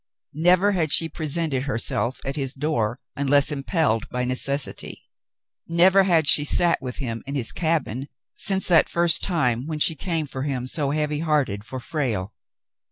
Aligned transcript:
Never 0.33 0.71
had 0.71 0.91
she 0.91 1.07
presented 1.07 1.65
herself 1.65 2.21
at 2.25 2.35
his 2.35 2.55
door 2.55 2.99
unless 3.15 3.51
impelled 3.51 4.09
by 4.09 4.25
necessity. 4.25 5.03
Never 5.67 6.05
had 6.05 6.27
she 6.27 6.43
sat 6.43 6.81
with 6.81 6.97
him 6.97 7.21
in 7.27 7.35
his 7.35 7.51
cabin 7.51 8.07
since 8.35 8.67
that 8.67 8.89
first 8.89 9.21
time 9.21 9.67
when 9.67 9.77
she 9.77 9.93
came 9.93 10.25
to 10.25 10.39
him 10.41 10.65
so 10.65 10.89
heavy 10.89 11.19
hearted 11.19 11.63
for 11.63 11.79
Frale. 11.79 12.33